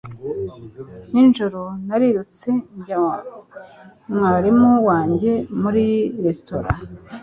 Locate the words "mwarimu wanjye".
4.13-5.31